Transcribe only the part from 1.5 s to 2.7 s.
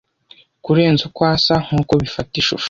nkuko bifata ishusho.